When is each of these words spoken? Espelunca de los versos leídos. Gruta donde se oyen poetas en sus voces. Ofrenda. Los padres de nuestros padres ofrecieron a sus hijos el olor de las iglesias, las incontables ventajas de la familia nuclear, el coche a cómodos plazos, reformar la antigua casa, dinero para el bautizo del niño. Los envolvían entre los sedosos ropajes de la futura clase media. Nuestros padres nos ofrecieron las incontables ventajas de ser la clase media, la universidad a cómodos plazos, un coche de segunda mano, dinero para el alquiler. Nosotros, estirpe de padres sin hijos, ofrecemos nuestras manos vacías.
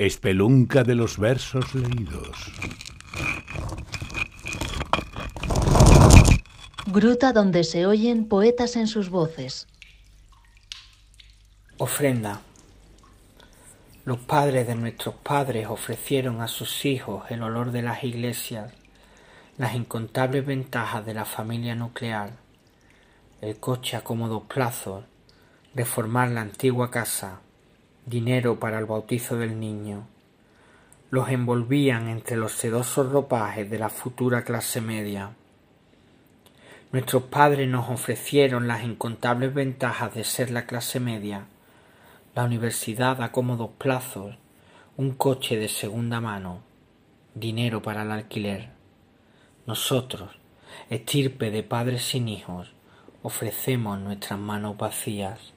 Espelunca 0.00 0.84
de 0.84 0.94
los 0.94 1.18
versos 1.18 1.74
leídos. 1.74 2.52
Gruta 6.86 7.32
donde 7.32 7.64
se 7.64 7.84
oyen 7.84 8.28
poetas 8.28 8.76
en 8.76 8.86
sus 8.86 9.10
voces. 9.10 9.66
Ofrenda. 11.78 12.42
Los 14.04 14.18
padres 14.18 14.68
de 14.68 14.76
nuestros 14.76 15.16
padres 15.16 15.66
ofrecieron 15.66 16.42
a 16.42 16.46
sus 16.46 16.84
hijos 16.84 17.28
el 17.30 17.42
olor 17.42 17.72
de 17.72 17.82
las 17.82 18.04
iglesias, 18.04 18.72
las 19.56 19.74
incontables 19.74 20.46
ventajas 20.46 21.04
de 21.06 21.14
la 21.14 21.24
familia 21.24 21.74
nuclear, 21.74 22.36
el 23.40 23.58
coche 23.58 23.96
a 23.96 24.04
cómodos 24.04 24.44
plazos, 24.44 25.02
reformar 25.74 26.28
la 26.28 26.42
antigua 26.42 26.88
casa, 26.88 27.40
dinero 28.08 28.58
para 28.58 28.78
el 28.78 28.86
bautizo 28.86 29.36
del 29.36 29.60
niño. 29.60 30.06
Los 31.10 31.28
envolvían 31.28 32.08
entre 32.08 32.36
los 32.36 32.52
sedosos 32.52 33.12
ropajes 33.12 33.70
de 33.70 33.78
la 33.78 33.90
futura 33.90 34.44
clase 34.44 34.80
media. 34.80 35.32
Nuestros 36.90 37.24
padres 37.24 37.68
nos 37.68 37.90
ofrecieron 37.90 38.66
las 38.66 38.82
incontables 38.82 39.52
ventajas 39.52 40.14
de 40.14 40.24
ser 40.24 40.50
la 40.50 40.64
clase 40.64 41.00
media, 41.00 41.44
la 42.34 42.44
universidad 42.44 43.20
a 43.22 43.30
cómodos 43.30 43.70
plazos, 43.76 44.36
un 44.96 45.12
coche 45.12 45.58
de 45.58 45.68
segunda 45.68 46.20
mano, 46.20 46.60
dinero 47.34 47.82
para 47.82 48.02
el 48.02 48.10
alquiler. 48.10 48.70
Nosotros, 49.66 50.30
estirpe 50.88 51.50
de 51.50 51.62
padres 51.62 52.04
sin 52.04 52.28
hijos, 52.28 52.72
ofrecemos 53.22 53.98
nuestras 53.98 54.38
manos 54.38 54.78
vacías. 54.78 55.52